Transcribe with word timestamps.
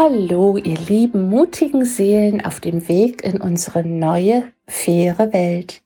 Hallo, 0.00 0.56
ihr 0.56 0.78
lieben, 0.78 1.28
mutigen 1.28 1.84
Seelen 1.84 2.40
auf 2.46 2.60
dem 2.60 2.86
Weg 2.86 3.24
in 3.24 3.40
unsere 3.40 3.82
neue, 3.82 4.52
faire 4.68 5.32
Welt. 5.32 5.82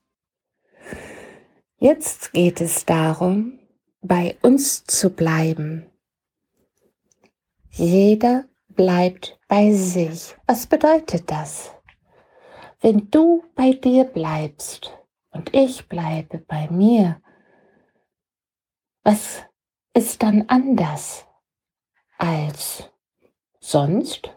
Jetzt 1.78 2.34
geht 2.34 2.60
es 2.60 2.84
darum, 2.84 3.59
bei 4.02 4.36
uns 4.42 4.84
zu 4.84 5.09
bleiben. 5.09 5.86
Jeder 7.70 8.45
bleibt 8.68 9.40
bei 9.48 9.73
sich. 9.73 10.37
Was 10.46 10.66
bedeutet 10.66 11.30
das? 11.30 11.73
Wenn 12.82 13.10
du 13.10 13.45
bei 13.54 13.73
dir 13.73 14.04
bleibst 14.04 14.95
und 15.30 15.54
ich 15.54 15.88
bleibe 15.88 16.37
bei 16.37 16.68
mir, 16.70 17.23
was 19.04 19.40
ist 19.95 20.23
dann 20.23 20.45
anders 20.48 21.24
als 22.18 22.91
sonst? 23.62 24.30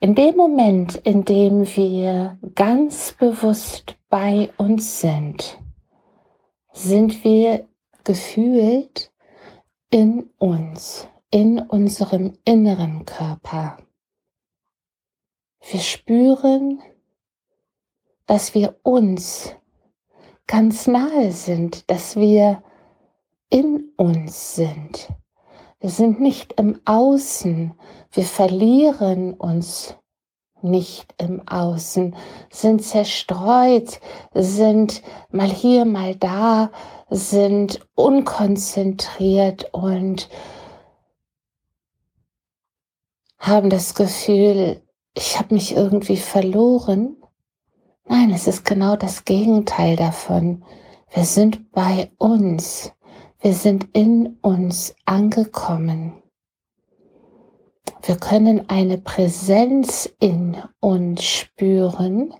In 0.00 0.14
dem 0.14 0.36
Moment, 0.36 0.96
in 0.96 1.24
dem 1.24 1.64
wir 1.76 2.38
ganz 2.54 3.12
bewusst 3.12 3.96
bei 4.08 4.52
uns 4.56 5.00
sind, 5.00 5.58
sind 6.72 7.24
wir 7.24 7.68
gefühlt 8.02 9.12
in 9.90 10.30
uns, 10.38 11.08
in 11.30 11.60
unserem 11.60 12.36
inneren 12.44 13.06
Körper. 13.06 13.78
Wir 15.60 15.80
spüren, 15.80 16.82
dass 18.26 18.54
wir 18.54 18.78
uns 18.82 19.54
ganz 20.46 20.86
nahe 20.86 21.32
sind, 21.32 21.88
dass 21.90 22.16
wir 22.16 22.62
in 23.48 23.92
uns 23.96 24.56
sind. 24.56 25.08
Wir 25.84 25.90
sind 25.90 26.18
nicht 26.18 26.54
im 26.54 26.80
Außen. 26.86 27.74
Wir 28.10 28.24
verlieren 28.24 29.34
uns 29.34 29.94
nicht 30.62 31.14
im 31.18 31.46
Außen, 31.46 32.16
sind 32.50 32.82
zerstreut, 32.82 34.00
sind 34.32 35.02
mal 35.30 35.50
hier, 35.50 35.84
mal 35.84 36.16
da, 36.16 36.70
sind 37.10 37.86
unkonzentriert 37.94 39.74
und 39.74 40.30
haben 43.38 43.68
das 43.68 43.94
Gefühl, 43.94 44.80
ich 45.12 45.38
habe 45.38 45.52
mich 45.52 45.76
irgendwie 45.76 46.16
verloren. 46.16 47.18
Nein, 48.06 48.30
es 48.30 48.46
ist 48.46 48.64
genau 48.64 48.96
das 48.96 49.26
Gegenteil 49.26 49.96
davon. 49.96 50.64
Wir 51.10 51.26
sind 51.26 51.70
bei 51.72 52.10
uns. 52.16 52.90
Wir 53.44 53.52
sind 53.52 53.88
in 53.92 54.38
uns 54.40 54.94
angekommen. 55.04 56.14
Wir 58.00 58.16
können 58.16 58.70
eine 58.70 58.96
Präsenz 58.96 60.10
in 60.18 60.56
uns 60.80 61.22
spüren 61.24 62.32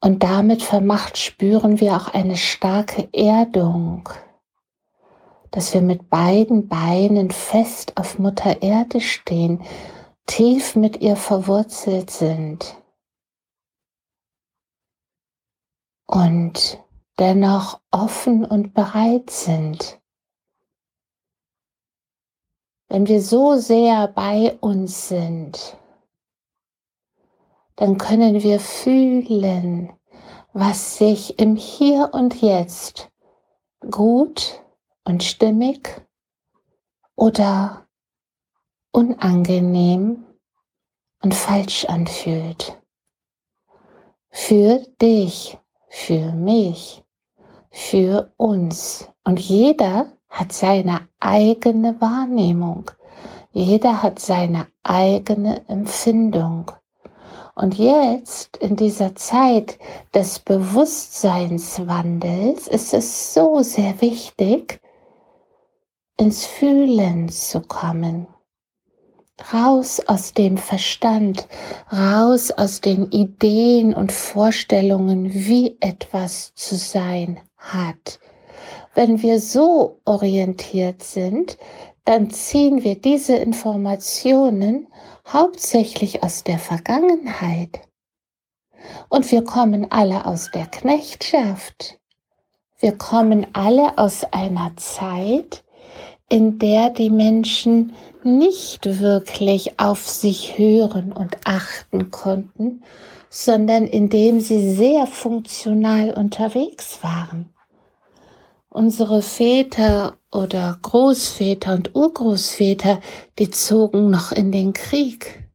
und 0.00 0.22
damit 0.22 0.62
vermacht 0.62 1.18
spüren 1.18 1.80
wir 1.80 1.96
auch 1.96 2.14
eine 2.14 2.36
starke 2.36 3.08
Erdung, 3.12 4.08
dass 5.50 5.74
wir 5.74 5.80
mit 5.80 6.08
beiden 6.08 6.68
Beinen 6.68 7.32
fest 7.32 7.96
auf 7.96 8.20
Mutter 8.20 8.62
Erde 8.62 9.00
stehen, 9.00 9.64
tief 10.26 10.76
mit 10.76 11.00
ihr 11.00 11.16
verwurzelt 11.16 12.10
sind. 12.10 12.76
Und 16.06 16.83
dennoch 17.18 17.80
offen 17.90 18.44
und 18.44 18.74
bereit 18.74 19.30
sind. 19.30 20.00
Wenn 22.88 23.06
wir 23.06 23.22
so 23.22 23.56
sehr 23.56 24.08
bei 24.08 24.56
uns 24.60 25.08
sind, 25.08 25.76
dann 27.76 27.98
können 27.98 28.42
wir 28.42 28.60
fühlen, 28.60 29.92
was 30.52 30.98
sich 30.98 31.38
im 31.38 31.56
Hier 31.56 32.10
und 32.12 32.40
Jetzt 32.40 33.10
gut 33.90 34.62
und 35.04 35.22
stimmig 35.22 36.02
oder 37.16 37.86
unangenehm 38.92 40.24
und 41.22 41.34
falsch 41.34 41.84
anfühlt. 41.86 42.80
Für 44.30 44.78
dich, 45.00 45.58
für 45.88 46.32
mich 46.32 47.03
für 47.74 48.32
uns. 48.36 49.08
Und 49.24 49.40
jeder 49.40 50.12
hat 50.30 50.52
seine 50.52 51.08
eigene 51.18 52.00
Wahrnehmung. 52.00 52.88
Jeder 53.50 54.00
hat 54.00 54.20
seine 54.20 54.68
eigene 54.84 55.68
Empfindung. 55.68 56.70
Und 57.56 57.76
jetzt 57.76 58.58
in 58.58 58.76
dieser 58.76 59.16
Zeit 59.16 59.80
des 60.14 60.38
Bewusstseinswandels 60.38 62.68
ist 62.68 62.94
es 62.94 63.34
so 63.34 63.60
sehr 63.62 64.00
wichtig, 64.00 64.80
ins 66.16 66.46
Fühlen 66.46 67.28
zu 67.28 67.60
kommen. 67.60 68.28
Raus 69.52 70.00
aus 70.06 70.32
dem 70.32 70.58
Verstand, 70.58 71.48
raus 71.92 72.52
aus 72.52 72.80
den 72.80 73.10
Ideen 73.10 73.94
und 73.94 74.12
Vorstellungen, 74.12 75.34
wie 75.34 75.76
etwas 75.80 76.54
zu 76.54 76.76
sein 76.76 77.40
hat. 77.72 78.18
Wenn 78.94 79.22
wir 79.22 79.40
so 79.40 80.00
orientiert 80.04 81.02
sind, 81.02 81.58
dann 82.04 82.30
ziehen 82.30 82.84
wir 82.84 83.00
diese 83.00 83.34
Informationen 83.36 84.88
hauptsächlich 85.26 86.22
aus 86.22 86.44
der 86.44 86.58
Vergangenheit. 86.58 87.80
Und 89.08 89.30
wir 89.32 89.42
kommen 89.42 89.90
alle 89.90 90.26
aus 90.26 90.50
der 90.52 90.66
Knechtschaft. 90.66 91.98
Wir 92.78 92.96
kommen 92.96 93.46
alle 93.54 93.96
aus 93.96 94.24
einer 94.24 94.72
Zeit, 94.76 95.64
in 96.28 96.58
der 96.58 96.90
die 96.90 97.10
Menschen 97.10 97.94
nicht 98.22 99.00
wirklich 99.00 99.80
auf 99.80 100.06
sich 100.06 100.58
hören 100.58 101.12
und 101.12 101.38
achten 101.44 102.10
konnten, 102.10 102.82
sondern 103.30 103.86
in 103.86 104.10
dem 104.10 104.40
sie 104.40 104.74
sehr 104.74 105.06
funktional 105.06 106.12
unterwegs 106.12 107.02
waren 107.02 107.53
unsere 108.74 109.22
Väter 109.22 110.18
oder 110.32 110.78
Großväter 110.82 111.74
und 111.74 111.94
Urgroßväter, 111.94 113.00
die 113.38 113.48
zogen 113.50 114.10
noch 114.10 114.32
in 114.32 114.50
den 114.50 114.72
Krieg. 114.72 115.48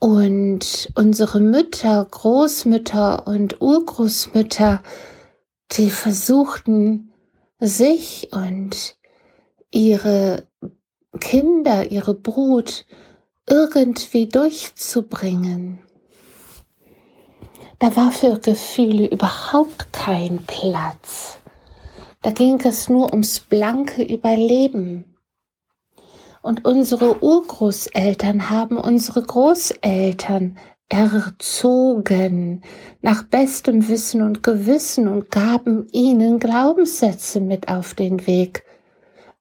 Und 0.00 0.90
unsere 0.96 1.38
Mütter, 1.38 2.06
Großmütter 2.10 3.28
und 3.28 3.60
Urgroßmütter, 3.60 4.82
die 5.72 5.90
versuchten 5.90 7.12
sich 7.60 8.30
und 8.32 8.96
ihre 9.70 10.48
Kinder, 11.20 11.90
ihre 11.92 12.14
Brut 12.14 12.84
irgendwie 13.48 14.26
durchzubringen. 14.26 15.78
Da 17.78 17.94
war 17.94 18.10
für 18.10 18.40
Gefühle 18.40 19.06
überhaupt 19.06 19.92
kein 19.92 20.44
Platz. 20.46 21.38
Da 22.24 22.30
ging 22.30 22.58
es 22.64 22.88
nur 22.88 23.12
ums 23.12 23.38
blanke 23.38 24.02
Überleben. 24.02 25.04
Und 26.40 26.64
unsere 26.64 27.22
Urgroßeltern 27.22 28.48
haben 28.48 28.78
unsere 28.78 29.22
Großeltern 29.22 30.56
erzogen 30.88 32.62
nach 33.02 33.24
bestem 33.24 33.88
Wissen 33.88 34.22
und 34.22 34.42
Gewissen 34.42 35.06
und 35.06 35.30
gaben 35.30 35.86
ihnen 35.92 36.38
Glaubenssätze 36.38 37.42
mit 37.42 37.68
auf 37.68 37.92
den 37.92 38.26
Weg. 38.26 38.64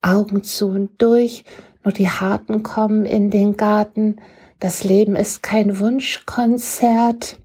Augen 0.02 0.44
zu 0.44 0.68
und 0.68 1.02
durch, 1.02 1.46
nur 1.86 1.94
die 1.94 2.10
Harten 2.10 2.64
kommen 2.64 3.06
in 3.06 3.32
den 3.32 3.56
Garten. 3.56 4.18
Das 4.60 4.84
Leben 4.84 5.16
ist 5.16 5.42
kein 5.42 5.80
Wunschkonzert. 5.80 7.40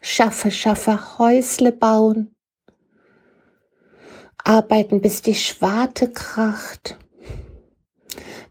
Schaffe, 0.00 0.50
schaffe, 0.50 1.18
Häusle 1.18 1.70
bauen 1.70 2.34
arbeiten, 4.44 5.00
bis 5.00 5.22
die 5.22 5.34
Schwarte 5.34 6.10
kracht. 6.10 6.96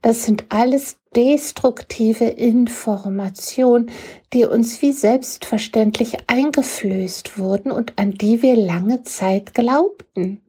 Das 0.01 0.25
sind 0.25 0.45
alles 0.49 0.97
destruktive 1.15 2.25
Informationen, 2.25 3.91
die 4.33 4.45
uns 4.45 4.81
wie 4.81 4.93
selbstverständlich 4.93 6.17
eingeflößt 6.27 7.37
wurden 7.37 7.71
und 7.71 7.99
an 7.99 8.11
die 8.13 8.41
wir 8.41 8.55
lange 8.55 9.03
Zeit 9.03 9.53
glaubten. 9.53 10.41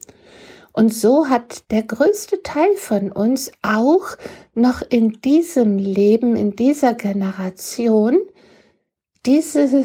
Und 0.72 0.94
so 0.94 1.28
hat 1.28 1.70
der 1.70 1.82
größte 1.82 2.42
Teil 2.42 2.74
von 2.76 3.12
uns 3.12 3.52
auch 3.60 4.16
noch 4.54 4.80
in 4.80 5.20
diesem 5.20 5.76
Leben, 5.76 6.34
in 6.34 6.56
dieser 6.56 6.94
Generation, 6.94 8.18
diese 9.26 9.84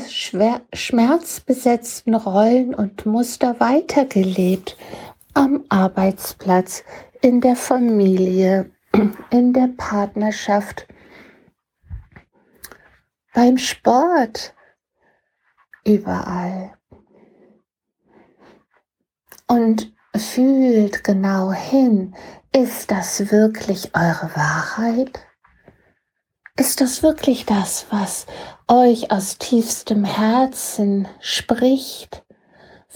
schmerzbesetzten 0.74 2.16
Rollen 2.16 2.74
und 2.74 3.06
Muster 3.06 3.60
weitergelebt 3.60 4.78
am 5.38 5.64
Arbeitsplatz, 5.70 6.84
in 7.22 7.42
der 7.42 7.56
Familie, 7.56 8.72
in 9.30 9.54
der 9.54 9.70
Partnerschaft, 9.78 10.88
beim 13.36 13.60
Sport, 13.60 14.56
überall. 15.86 16.74
Und 19.48 19.94
fühlt 20.16 21.04
genau 21.04 21.52
hin, 21.52 22.16
ist 22.52 22.90
das 22.90 23.32
wirklich 23.32 23.94
eure 23.94 24.36
Wahrheit? 24.36 25.20
Ist 26.56 26.82
das 26.82 27.04
wirklich 27.04 27.46
das, 27.46 27.86
was 27.92 28.26
euch 28.68 29.12
aus 29.12 29.38
tiefstem 29.38 30.04
Herzen 30.04 31.08
spricht, 31.20 32.24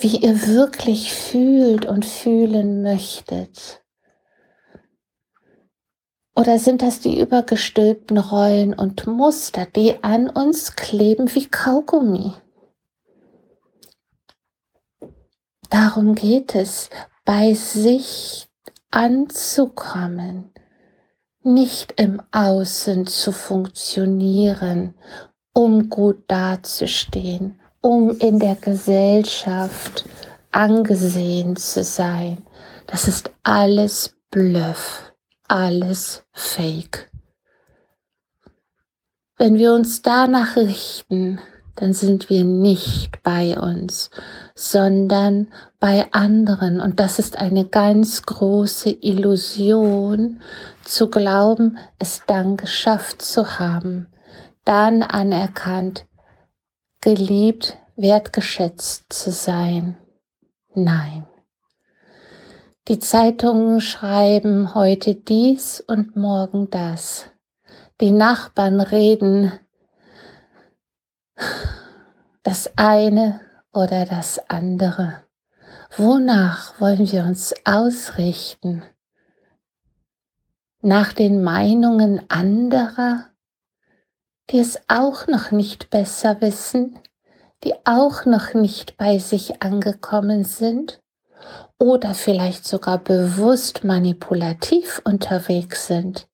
wie 0.02 0.18
ihr 0.18 0.48
wirklich 0.48 1.14
fühlt 1.14 1.86
und 1.86 2.06
fühlen 2.06 2.82
möchtet? 2.82 3.82
Oder 6.36 6.60
sind 6.60 6.82
das 6.82 7.00
die 7.00 7.20
übergestülpten 7.20 8.18
Rollen 8.18 8.74
und 8.74 9.06
Muster, 9.06 9.66
die 9.66 10.04
an 10.04 10.30
uns 10.30 10.76
kleben 10.76 11.34
wie 11.36 11.48
Kaugummi? 11.48 12.34
Darum 15.70 16.16
geht 16.16 16.56
es, 16.56 16.90
bei 17.26 17.54
sich 17.54 18.50
anzukommen, 18.90 20.52
nicht 21.44 21.94
im 21.98 22.22
Außen 22.32 23.08
zu 23.08 23.32
funktionieren, 23.32 24.96
um 25.54 25.90
gut 25.90 26.24
dazustehen, 26.28 27.61
um 27.82 28.18
in 28.18 28.40
der 28.40 28.56
Gesellschaft 28.56 30.06
angesehen 30.52 31.56
zu 31.56 31.84
sein. 31.84 32.38
Das 32.88 33.08
ist 33.08 33.32
alles 33.44 34.16
Bluff, 34.30 35.14
alles 35.48 36.24
Fake. 36.34 37.10
Wenn 39.38 39.58
wir 39.58 39.74
uns 39.74 40.02
danach 40.02 40.56
richten, 40.56 41.40
dann 41.76 41.94
sind 41.94 42.30
wir 42.30 42.44
nicht 42.44 43.24
bei 43.24 43.58
uns, 43.58 44.12
sondern 44.54 45.48
bei 45.80 46.08
anderen. 46.12 46.80
Und 46.80 47.00
das 47.00 47.18
ist 47.18 47.38
eine 47.38 47.66
ganz 47.66 48.22
große 48.22 48.92
Illusion, 48.92 50.42
zu 50.84 51.10
glauben, 51.10 51.78
es 51.98 52.22
dann 52.28 52.58
geschafft 52.58 53.22
zu 53.22 53.60
haben, 53.60 54.08
dann 54.66 55.02
anerkannt, 55.02 56.06
geliebt, 57.02 57.78
wertgeschätzt 57.96 59.12
zu 59.12 59.32
sein. 59.32 59.98
Nein. 60.74 61.26
Die 62.88 63.00
Zeitungen 63.00 63.82
schreiben 63.82 64.74
heute 64.74 65.16
dies 65.16 65.82
und 65.82 66.16
morgen 66.16 66.70
das. 66.70 67.26
Die 68.00 68.12
Nachbarn 68.12 68.82
reden 68.82 69.52
das 72.44 72.72
eine 72.76 73.42
oder 73.74 74.06
das 74.06 74.40
andere. 74.50 75.24
Wonach 75.98 76.80
wollen 76.80 77.12
wir 77.12 77.24
uns 77.24 77.54
ausrichten? 77.66 78.84
Nach 80.82 81.14
den 81.14 81.44
Meinungen 81.44 82.22
anderer, 82.30 83.31
die 84.52 84.60
es 84.60 84.80
auch 84.88 85.28
noch 85.28 85.52
nicht 85.52 85.90
besser 85.90 86.42
wissen, 86.42 87.00
die 87.64 87.74
auch 87.86 88.26
noch 88.26 88.54
nicht 88.54 88.98
bei 88.98 89.18
sich 89.18 89.62
angekommen 89.62 90.44
sind 90.44 91.00
oder 91.80 92.14
vielleicht 92.14 92.68
sogar 92.68 92.98
bewusst 92.98 93.84
manipulativ 93.84 95.02
unterwegs 95.06 95.88
sind 95.88 96.28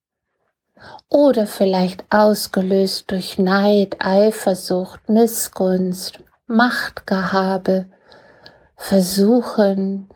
oder 1.10 1.48
vielleicht 1.48 2.06
ausgelöst 2.10 3.12
durch 3.12 3.38
Neid, 3.38 3.98
Eifersucht, 4.00 5.10
Missgunst, 5.10 6.20
Machtgehabe, 6.48 7.90
versuchen, 8.76 10.10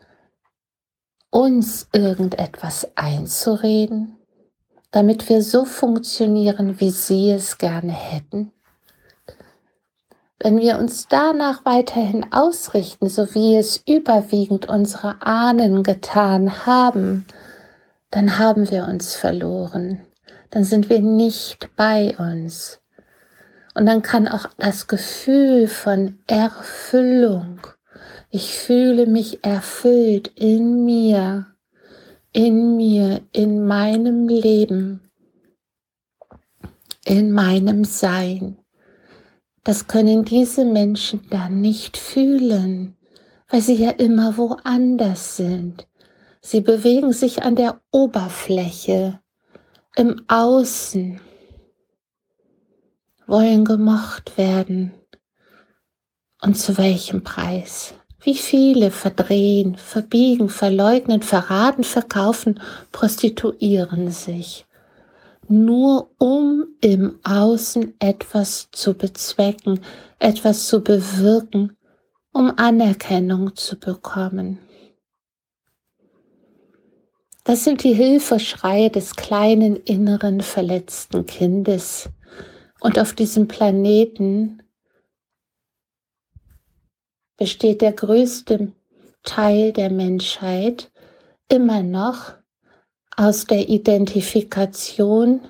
uns 1.30 1.88
irgendetwas 1.92 2.88
einzureden, 2.94 4.18
damit 4.92 5.28
wir 5.28 5.42
so 5.42 5.64
funktionieren, 5.64 6.80
wie 6.80 6.90
sie 6.90 7.30
es 7.32 7.58
gerne 7.58 7.92
hätten? 7.92 8.52
Wenn 10.38 10.58
wir 10.58 10.78
uns 10.78 11.08
danach 11.08 11.64
weiterhin 11.64 12.32
ausrichten, 12.32 13.08
so 13.08 13.34
wie 13.34 13.56
es 13.56 13.82
überwiegend 13.86 14.68
unsere 14.68 15.22
Ahnen 15.22 15.82
getan 15.82 16.66
haben, 16.66 17.26
dann 18.10 18.38
haben 18.38 18.70
wir 18.70 18.84
uns 18.84 19.16
verloren 19.16 20.02
dann 20.52 20.64
sind 20.64 20.90
wir 20.90 21.00
nicht 21.00 21.74
bei 21.76 22.14
uns. 22.18 22.78
Und 23.74 23.86
dann 23.86 24.02
kann 24.02 24.28
auch 24.28 24.46
das 24.58 24.86
Gefühl 24.86 25.66
von 25.66 26.18
Erfüllung, 26.26 27.60
ich 28.30 28.54
fühle 28.54 29.06
mich 29.06 29.44
erfüllt 29.44 30.28
in 30.36 30.84
mir, 30.84 31.46
in 32.32 32.76
mir, 32.76 33.20
in 33.32 33.66
meinem 33.66 34.28
Leben, 34.28 35.00
in 37.04 37.32
meinem 37.32 37.84
Sein. 37.84 38.58
Das 39.64 39.86
können 39.86 40.24
diese 40.24 40.64
Menschen 40.64 41.26
dann 41.30 41.60
nicht 41.60 41.96
fühlen, 41.96 42.96
weil 43.48 43.60
sie 43.60 43.74
ja 43.74 43.90
immer 43.90 44.36
woanders 44.36 45.36
sind. 45.36 45.86
Sie 46.40 46.60
bewegen 46.60 47.12
sich 47.12 47.42
an 47.42 47.54
der 47.54 47.80
Oberfläche 47.92 49.20
im 49.94 50.24
Außen 50.26 51.20
wollen 53.26 53.64
gemocht 53.64 54.36
werden 54.36 54.92
und 56.42 56.56
zu 56.58 56.76
welchem 56.76 57.22
Preis. 57.22 57.94
Wie 58.24 58.36
viele 58.36 58.92
verdrehen, 58.92 59.76
verbiegen, 59.76 60.48
verleugnen, 60.48 61.22
verraten, 61.22 61.82
verkaufen, 61.82 62.60
prostituieren 62.92 64.12
sich, 64.12 64.64
nur 65.48 66.10
um 66.18 66.66
im 66.80 67.18
Außen 67.24 67.94
etwas 67.98 68.68
zu 68.70 68.94
bezwecken, 68.94 69.80
etwas 70.20 70.68
zu 70.68 70.84
bewirken, 70.84 71.76
um 72.32 72.52
Anerkennung 72.56 73.56
zu 73.56 73.76
bekommen. 73.78 74.58
Das 77.44 77.64
sind 77.64 77.82
die 77.82 77.94
Hilfeschreie 77.94 78.88
des 78.88 79.16
kleinen 79.16 79.74
inneren 79.76 80.42
verletzten 80.42 81.26
Kindes. 81.26 82.08
Und 82.80 83.00
auf 83.00 83.14
diesem 83.14 83.48
Planeten 83.48 84.62
besteht 87.36 87.80
der 87.80 87.92
größte 87.92 88.72
Teil 89.22 89.72
der 89.72 89.90
Menschheit 89.90 90.90
immer 91.48 91.82
noch 91.82 92.34
aus 93.16 93.46
der 93.46 93.68
Identifikation 93.68 95.40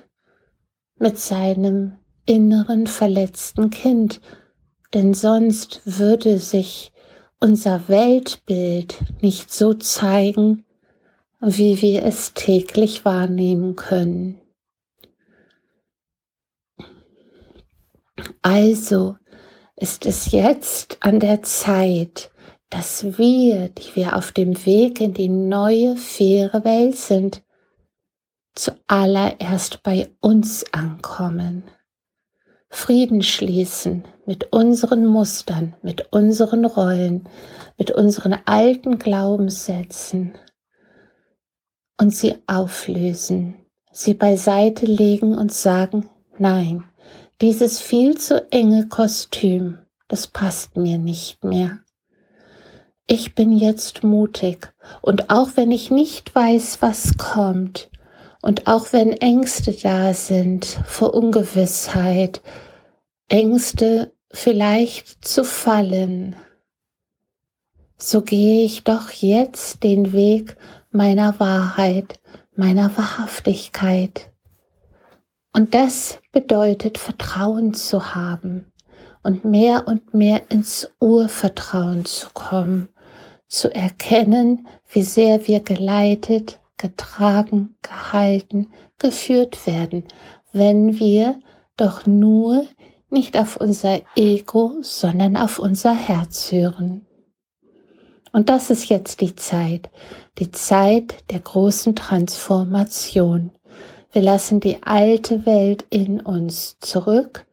mit 0.97 1.17
seinem 1.17 1.97
inneren 2.25 2.87
verletzten 2.87 3.69
Kind. 3.69 4.21
Denn 4.93 5.13
sonst 5.13 5.81
würde 5.85 6.39
sich 6.39 6.91
unser 7.39 7.87
Weltbild 7.87 8.97
nicht 9.21 9.51
so 9.51 9.73
zeigen, 9.73 10.65
wie 11.41 11.81
wir 11.81 12.03
es 12.03 12.33
täglich 12.33 13.03
wahrnehmen 13.03 13.75
können. 13.75 14.39
Also 18.41 19.17
ist 19.75 20.05
es 20.05 20.31
jetzt 20.31 20.97
an 21.01 21.19
der 21.19 21.43
Zeit, 21.43 22.31
dass 22.69 23.17
wir, 23.17 23.69
die 23.69 23.95
wir 23.95 24.15
auf 24.15 24.31
dem 24.31 24.65
Weg 24.65 24.99
in 24.99 25.13
die 25.13 25.29
neue, 25.29 25.95
faire 25.95 26.63
Welt 26.63 26.97
sind, 26.97 27.43
zuallererst 28.55 29.83
bei 29.83 30.09
uns 30.19 30.65
ankommen. 30.73 31.63
Frieden 32.69 33.21
schließen 33.21 34.03
mit 34.25 34.51
unseren 34.51 35.05
Mustern, 35.05 35.75
mit 35.83 36.11
unseren 36.11 36.65
Rollen, 36.65 37.27
mit 37.77 37.91
unseren 37.91 38.35
alten 38.45 38.97
Glaubenssätzen 38.97 40.33
und 41.99 42.15
sie 42.15 42.35
auflösen, 42.47 43.55
sie 43.91 44.15
beiseite 44.15 44.85
legen 44.85 45.37
und 45.37 45.53
sagen, 45.53 46.09
nein, 46.39 46.83
dieses 47.43 47.81
viel 47.81 48.17
zu 48.17 48.49
enge 48.53 48.87
Kostüm, 48.87 49.77
das 50.07 50.27
passt 50.27 50.77
mir 50.77 50.97
nicht 50.97 51.43
mehr. 51.43 51.79
Ich 53.05 53.35
bin 53.35 53.51
jetzt 53.51 54.01
mutig 54.01 54.73
und 55.01 55.29
auch 55.29 55.49
wenn 55.55 55.69
ich 55.69 55.91
nicht 55.91 56.33
weiß, 56.33 56.81
was 56.81 57.17
kommt 57.17 57.91
und 58.41 58.67
auch 58.67 58.93
wenn 58.93 59.11
Ängste 59.11 59.73
da 59.73 60.13
sind 60.13 60.63
vor 60.85 61.13
Ungewissheit, 61.13 62.41
Ängste 63.27 64.13
vielleicht 64.31 65.25
zu 65.25 65.43
fallen, 65.43 66.37
so 67.97 68.21
gehe 68.21 68.63
ich 68.63 68.85
doch 68.85 69.09
jetzt 69.09 69.83
den 69.83 70.13
Weg 70.13 70.55
meiner 70.91 71.41
Wahrheit, 71.41 72.21
meiner 72.55 72.95
Wahrhaftigkeit. 72.95 74.32
Und 75.53 75.75
das 75.75 76.19
bedeutet 76.31 76.97
Vertrauen 76.97 77.73
zu 77.75 78.15
haben 78.15 78.71
und 79.21 79.45
mehr 79.45 79.87
und 79.87 80.13
mehr 80.13 80.41
ins 80.49 80.91
Urvertrauen 80.99 82.05
zu 82.05 82.27
kommen, 82.33 82.89
zu 83.47 83.73
erkennen, 83.73 84.67
wie 84.89 85.03
sehr 85.03 85.47
wir 85.47 85.59
geleitet, 85.59 86.59
getragen, 86.77 87.75
gehalten, 87.83 88.71
geführt 88.97 89.67
werden, 89.67 90.05
wenn 90.51 90.99
wir 90.99 91.39
doch 91.77 92.05
nur 92.05 92.65
nicht 93.09 93.37
auf 93.37 93.57
unser 93.57 94.01
Ego, 94.15 94.77
sondern 94.81 95.37
auf 95.37 95.59
unser 95.59 95.93
Herz 95.93 96.51
hören. 96.51 97.05
Und 98.31 98.49
das 98.49 98.71
ist 98.71 98.89
jetzt 98.89 99.21
die 99.21 99.35
Zeit, 99.35 99.91
die 100.39 100.49
Zeit 100.49 101.29
der 101.29 101.39
großen 101.39 101.95
Transformation. 101.95 103.51
Wir 104.13 104.21
lassen 104.21 104.59
die 104.59 104.83
alte 104.83 105.45
Welt 105.45 105.85
in 105.89 106.21
uns 106.21 106.77
zurück 106.79 107.45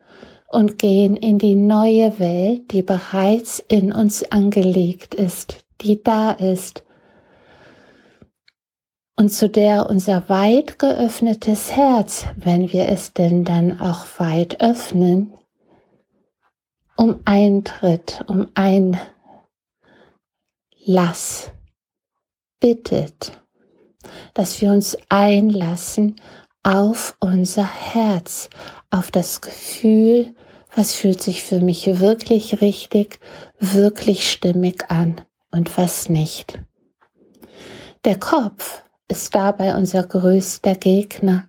und 0.47 0.79
gehen 0.79 1.17
in 1.17 1.39
die 1.39 1.55
neue 1.55 2.19
Welt, 2.19 2.73
die 2.73 2.83
bereits 2.83 3.61
in 3.67 3.93
uns 3.93 4.31
angelegt 4.31 5.15
ist, 5.15 5.65
die 5.81 6.03
da 6.03 6.33
ist 6.33 6.85
und 9.21 9.29
zu 9.29 9.51
der 9.51 9.91
unser 9.91 10.31
weit 10.31 10.79
geöffnetes 10.79 11.73
Herz, 11.73 12.25
wenn 12.37 12.73
wir 12.73 12.89
es 12.89 13.13
denn 13.13 13.45
dann 13.45 13.79
auch 13.79 14.07
weit 14.17 14.63
öffnen, 14.63 15.35
um 16.97 17.21
Eintritt, 17.27 18.25
um 18.29 18.49
Einlass 18.55 19.03
bittet, 22.61 23.33
dass 24.33 24.59
wir 24.63 24.73
uns 24.73 24.97
einlassen 25.11 26.17
auf 26.63 27.17
unser 27.21 27.65
Herz, 27.67 28.51
auf 28.91 29.11
das 29.11 29.41
Gefühl, 29.41 30.35
was 30.75 30.95
fühlt 30.95 31.23
sich 31.23 31.43
für 31.43 31.61
mich 31.61 32.01
wirklich 32.01 32.61
richtig, 32.61 33.19
wirklich 33.59 34.31
stimmig 34.31 34.91
an 34.91 35.21
und 35.51 35.77
was 35.77 36.09
nicht. 36.09 36.61
Der 38.05 38.19
Kopf 38.19 38.83
ist 39.09 39.35
dabei 39.35 39.75
unser 39.77 40.05
größter 40.05 40.75
Gegner, 40.75 41.49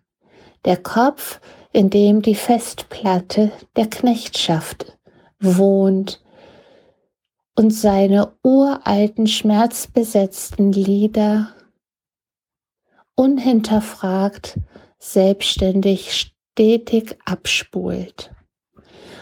der 0.66 0.78
Kopf, 0.78 1.40
in 1.72 1.90
dem 1.90 2.22
die 2.22 2.36
Festplatte 2.36 3.52
der 3.76 3.90
Knechtschaft 3.90 4.98
wohnt 5.40 6.24
und 7.56 7.72
seine 7.72 8.34
uralten, 8.44 9.28
schmerzbesetzten 9.28 10.72
Lieder 10.72 11.54
unhinterfragt, 13.16 14.60
selbstständig, 15.02 16.14
stetig 16.14 17.18
abspult. 17.26 18.32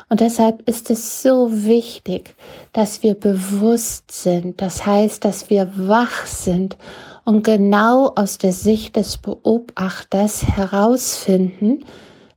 Und 0.10 0.22
deshalb 0.22 0.68
ist 0.68 0.90
es 0.90 1.22
so 1.22 1.50
wichtig, 1.52 2.36
dass 2.74 3.04
wir 3.04 3.14
bewusst 3.14 4.12
sind. 4.12 4.60
Das 4.62 4.86
heißt, 4.86 5.24
dass 5.24 5.50
wir 5.50 5.72
wach 5.76 6.26
sind 6.26 6.78
und 7.26 7.44
genau 7.44 8.12
aus 8.16 8.40
der 8.40 8.54
Sicht 8.54 8.96
des 8.96 9.18
Beobachters 9.18 10.44
herausfinden, 10.44 11.86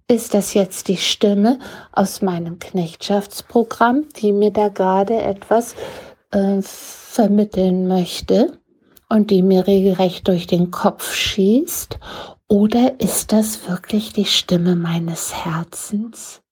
ist 0.06 0.34
das 0.34 0.52
jetzt 0.52 0.88
die 0.88 0.98
Stimme 0.98 1.58
aus 1.92 2.20
meinem 2.20 2.58
Knechtschaftsprogramm, 2.58 4.04
die 4.20 4.32
mir 4.32 4.50
da 4.50 4.68
gerade 4.68 5.16
etwas 5.16 5.74
äh, 6.32 6.60
vermitteln 6.60 7.88
möchte 7.88 8.58
und 9.08 9.30
die 9.30 9.42
mir 9.42 9.66
regelrecht 9.66 10.28
durch 10.28 10.46
den 10.46 10.70
Kopf 10.70 11.14
schießt? 11.14 11.98
Oder 12.52 13.00
ist 13.00 13.32
das 13.32 13.66
wirklich 13.66 14.12
die 14.12 14.26
Stimme 14.26 14.76
meines 14.76 15.32
Herzens? 15.32 16.42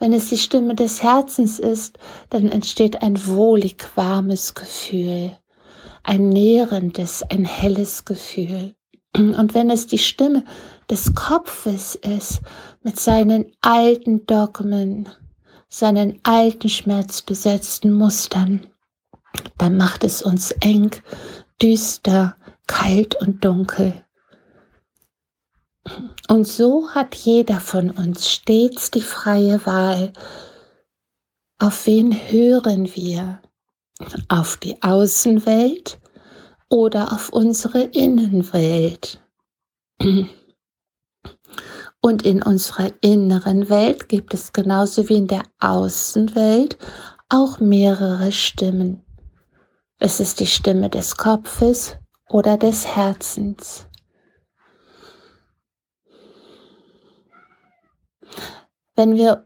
Wenn 0.00 0.12
es 0.12 0.30
die 0.30 0.36
Stimme 0.36 0.74
des 0.74 1.00
Herzens 1.00 1.60
ist, 1.60 1.96
dann 2.28 2.50
entsteht 2.50 3.02
ein 3.02 3.24
wohlig 3.24 3.84
warmes 3.94 4.54
Gefühl, 4.54 5.30
ein 6.02 6.30
nährendes, 6.30 7.22
ein 7.22 7.44
helles 7.44 8.04
Gefühl. 8.04 8.74
Und 9.16 9.54
wenn 9.54 9.70
es 9.70 9.86
die 9.86 9.98
Stimme 9.98 10.42
des 10.90 11.14
Kopfes 11.14 11.94
ist, 11.94 12.40
mit 12.82 12.98
seinen 12.98 13.52
alten 13.60 14.26
Dogmen, 14.26 15.08
seinen 15.68 16.18
alten 16.24 16.68
schmerzbesetzten 16.68 17.92
Mustern, 17.92 18.66
dann 19.56 19.76
macht 19.76 20.02
es 20.02 20.20
uns 20.20 20.50
eng, 20.50 20.90
düster, 21.62 22.36
kalt 22.66 23.14
und 23.14 23.44
dunkel. 23.44 24.02
Und 26.28 26.46
so 26.46 26.90
hat 26.90 27.14
jeder 27.14 27.60
von 27.60 27.90
uns 27.90 28.30
stets 28.30 28.90
die 28.90 29.00
freie 29.00 29.64
Wahl, 29.66 30.12
auf 31.58 31.86
wen 31.86 32.12
hören 32.12 32.94
wir? 32.94 33.40
Auf 34.28 34.58
die 34.58 34.82
Außenwelt 34.82 35.98
oder 36.68 37.12
auf 37.12 37.30
unsere 37.30 37.82
Innenwelt? 37.82 39.22
Und 42.00 42.22
in 42.22 42.42
unserer 42.42 42.92
inneren 43.00 43.68
Welt 43.68 44.08
gibt 44.08 44.34
es 44.34 44.52
genauso 44.52 45.08
wie 45.08 45.16
in 45.16 45.28
der 45.28 45.44
Außenwelt 45.60 46.76
auch 47.28 47.58
mehrere 47.58 48.32
Stimmen. 48.32 49.02
Es 49.98 50.20
ist 50.20 50.40
die 50.40 50.46
Stimme 50.46 50.90
des 50.90 51.16
Kopfes 51.16 51.96
oder 52.28 52.58
des 52.58 52.86
Herzens. 52.86 53.86
Wenn 58.96 59.14
wir 59.14 59.44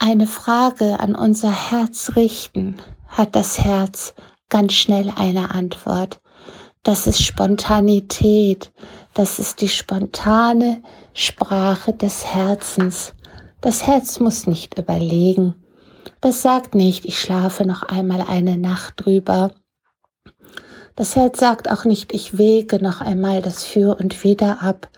eine 0.00 0.26
Frage 0.26 0.98
an 0.98 1.14
unser 1.14 1.52
Herz 1.52 2.16
richten, 2.16 2.76
hat 3.06 3.36
das 3.36 3.60
Herz 3.60 4.14
ganz 4.48 4.72
schnell 4.72 5.12
eine 5.14 5.52
Antwort. 5.52 6.20
Das 6.82 7.06
ist 7.06 7.22
Spontanität. 7.22 8.72
Das 9.14 9.38
ist 9.38 9.60
die 9.60 9.68
spontane 9.68 10.82
Sprache 11.12 11.92
des 11.92 12.26
Herzens. 12.26 13.14
Das 13.60 13.86
Herz 13.86 14.18
muss 14.18 14.48
nicht 14.48 14.76
überlegen. 14.76 15.54
Das 16.20 16.42
sagt 16.42 16.74
nicht, 16.74 17.04
ich 17.04 17.20
schlafe 17.20 17.64
noch 17.64 17.84
einmal 17.84 18.22
eine 18.22 18.56
Nacht 18.56 18.94
drüber. 18.96 19.52
Das 20.96 21.14
Herz 21.14 21.38
sagt 21.38 21.70
auch 21.70 21.84
nicht, 21.84 22.12
ich 22.12 22.38
wege 22.38 22.82
noch 22.82 23.00
einmal 23.00 23.40
das 23.40 23.62
Für 23.62 23.96
und 23.96 24.24
Wider 24.24 24.62
ab. 24.62 24.90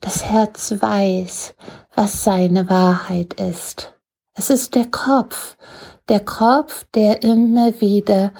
Das 0.00 0.24
Herz 0.24 0.72
weiß, 0.80 1.54
was 1.94 2.24
seine 2.24 2.68
Wahrheit 2.70 3.34
ist. 3.34 3.92
Es 4.34 4.48
ist 4.48 4.74
der 4.74 4.86
Kopf, 4.90 5.56
der 6.08 6.20
Kopf, 6.20 6.86
der 6.94 7.22
immer 7.22 7.78
wieder 7.80 8.32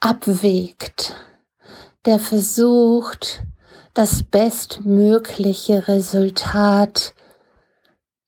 abwägt, 0.00 1.14
der 2.04 2.18
versucht, 2.18 3.42
das 3.94 4.22
bestmögliche 4.22 5.88
Resultat 5.88 7.14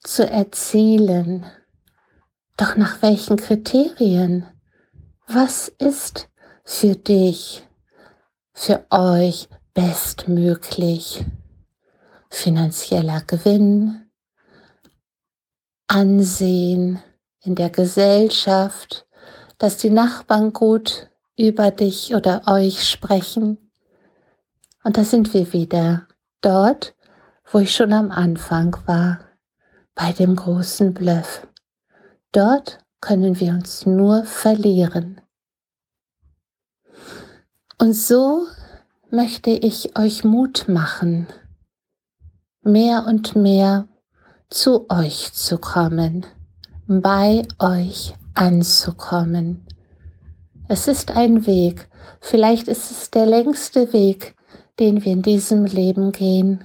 zu 0.03 0.29
erzielen. 0.29 1.45
Doch 2.57 2.77
nach 2.77 3.03
welchen 3.03 3.37
Kriterien? 3.37 4.47
Was 5.27 5.69
ist 5.69 6.29
für 6.65 6.97
dich, 6.97 7.67
für 8.53 8.85
euch 8.91 9.49
bestmöglich? 9.81 11.25
Finanzieller 12.29 13.23
Gewinn, 13.27 14.11
Ansehen 15.89 17.03
in 17.41 17.55
der 17.55 17.71
Gesellschaft, 17.71 19.07
dass 19.59 19.79
die 19.79 19.91
Nachbarn 19.91 20.53
gut 20.53 21.11
über 21.37 21.71
dich 21.71 22.15
oder 22.15 22.43
euch 22.47 22.89
sprechen. 22.89 23.73
Und 24.85 24.99
da 24.99 25.05
sind 25.05 25.33
wir 25.33 25.53
wieder 25.53 26.07
dort, 26.43 26.95
wo 27.51 27.59
ich 27.59 27.75
schon 27.75 27.93
am 27.93 28.11
Anfang 28.11 28.77
war, 28.87 29.21
bei 29.95 30.13
dem 30.13 30.37
großen 30.37 30.93
Bluff. 30.93 31.49
Dort 32.33 32.85
können 33.01 33.41
wir 33.41 33.53
uns 33.53 33.87
nur 33.87 34.25
verlieren. 34.25 35.21
Und 37.79 37.95
so 37.95 38.47
möchte 39.13 39.51
ich 39.51 39.99
euch 39.99 40.23
Mut 40.23 40.67
machen, 40.69 41.27
mehr 42.63 43.07
und 43.07 43.35
mehr 43.35 43.89
zu 44.49 44.89
euch 44.89 45.33
zu 45.33 45.59
kommen, 45.59 46.27
bei 46.87 47.43
euch 47.59 48.15
anzukommen. 48.35 49.67
Es 50.69 50.87
ist 50.87 51.11
ein 51.17 51.47
Weg, 51.47 51.89
vielleicht 52.21 52.69
ist 52.69 52.91
es 52.91 53.11
der 53.11 53.27
längste 53.27 53.93
Weg, 53.93 54.37
den 54.79 55.05
wir 55.05 55.13
in 55.13 55.23
diesem 55.23 55.65
Leben 55.65 56.13
gehen. 56.13 56.65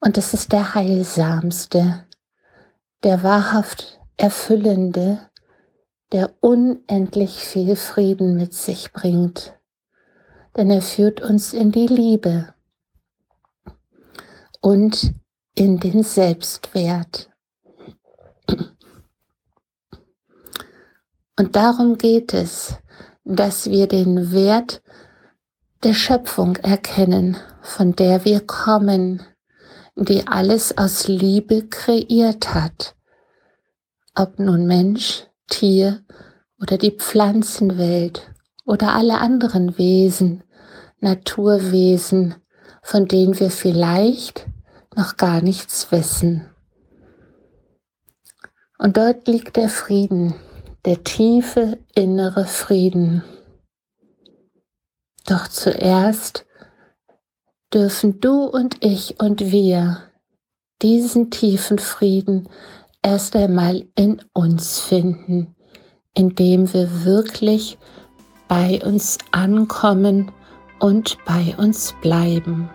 Und 0.00 0.16
es 0.16 0.32
ist 0.32 0.52
der 0.52 0.74
heilsamste, 0.74 2.04
der 3.02 3.22
wahrhaft 3.22 4.00
erfüllende, 4.16 5.18
der 6.12 6.30
unendlich 6.40 7.40
viel 7.40 7.76
Frieden 7.76 8.36
mit 8.36 8.54
sich 8.54 8.92
bringt. 8.92 9.52
Denn 10.56 10.70
er 10.70 10.82
führt 10.82 11.20
uns 11.20 11.52
in 11.52 11.72
die 11.72 11.86
Liebe 11.86 12.54
und 14.60 15.14
in 15.54 15.78
den 15.78 16.02
Selbstwert. 16.02 17.30
Und 21.38 21.54
darum 21.54 21.98
geht 21.98 22.32
es, 22.32 22.74
dass 23.24 23.70
wir 23.70 23.86
den 23.86 24.32
Wert 24.32 24.82
der 25.82 25.92
Schöpfung 25.92 26.56
erkennen, 26.56 27.36
von 27.60 27.94
der 27.94 28.24
wir 28.24 28.40
kommen, 28.40 29.22
die 29.94 30.26
alles 30.26 30.76
aus 30.78 31.08
Liebe 31.08 31.66
kreiert 31.68 32.54
hat. 32.54 32.96
Ob 34.14 34.38
nun 34.38 34.66
Mensch, 34.66 35.26
Tier 35.48 36.02
oder 36.60 36.78
die 36.78 36.92
Pflanzenwelt 36.92 38.32
oder 38.64 38.94
alle 38.94 39.18
anderen 39.18 39.76
Wesen, 39.78 40.42
Naturwesen, 41.00 42.36
von 42.82 43.06
denen 43.06 43.38
wir 43.38 43.50
vielleicht 43.50 44.46
noch 44.96 45.16
gar 45.16 45.42
nichts 45.42 45.92
wissen. 45.92 46.48
Und 48.78 48.96
dort 48.96 49.26
liegt 49.26 49.56
der 49.56 49.68
Frieden, 49.68 50.34
der 50.84 51.02
tiefe 51.02 51.78
innere 51.94 52.44
Frieden. 52.44 53.22
Doch 55.26 55.48
zuerst 55.48 56.46
dürfen 57.72 58.20
du 58.20 58.44
und 58.44 58.84
ich 58.84 59.20
und 59.20 59.50
wir 59.50 60.02
diesen 60.82 61.30
tiefen 61.30 61.78
Frieden 61.78 62.48
erst 63.02 63.34
einmal 63.34 63.86
in 63.96 64.22
uns 64.32 64.78
finden, 64.78 65.56
indem 66.14 66.72
wir 66.72 67.04
wirklich 67.04 67.78
bei 68.48 68.80
uns 68.84 69.18
ankommen 69.32 70.30
und 70.78 71.18
bei 71.24 71.54
uns 71.58 71.92
bleiben. 72.00 72.70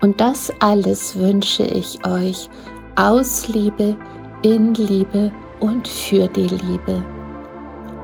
Und 0.00 0.20
das 0.20 0.52
alles 0.60 1.16
wünsche 1.16 1.64
ich 1.64 2.04
euch 2.06 2.48
aus 2.96 3.48
Liebe, 3.48 3.96
in 4.42 4.74
Liebe 4.74 5.32
und 5.60 5.88
für 5.88 6.28
die 6.28 6.48
Liebe. 6.48 7.02